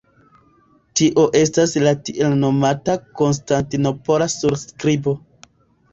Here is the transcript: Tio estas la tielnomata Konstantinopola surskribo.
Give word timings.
Tio 1.01 1.25
estas 1.41 1.75
la 1.83 1.93
tielnomata 2.09 2.97
Konstantinopola 3.21 4.33
surskribo. 4.37 5.19